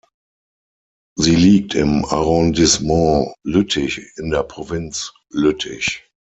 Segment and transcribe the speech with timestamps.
[1.15, 6.09] Sie liegt im Arrondissement Lüttich in der Provinz Lüttich.